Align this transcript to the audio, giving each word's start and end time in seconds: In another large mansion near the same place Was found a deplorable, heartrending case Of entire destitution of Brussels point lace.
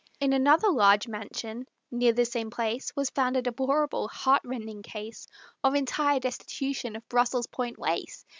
In 0.19 0.33
another 0.33 0.71
large 0.71 1.07
mansion 1.07 1.67
near 1.91 2.11
the 2.11 2.25
same 2.25 2.49
place 2.49 2.91
Was 2.95 3.11
found 3.11 3.37
a 3.37 3.41
deplorable, 3.43 4.07
heartrending 4.07 4.81
case 4.81 5.27
Of 5.63 5.75
entire 5.75 6.19
destitution 6.19 6.95
of 6.95 7.07
Brussels 7.07 7.45
point 7.45 7.77
lace. 7.77 8.25